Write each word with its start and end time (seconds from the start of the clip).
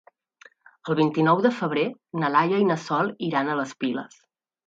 El 0.87 0.95
vint-i-nou 0.99 1.41
de 1.47 1.51
febrer 1.57 1.83
na 2.23 2.31
Laia 2.35 2.61
i 2.63 2.67
na 2.69 2.79
Sol 2.87 3.13
iran 3.27 3.51
a 3.51 3.59
les 3.61 3.77
Piles. 3.85 4.19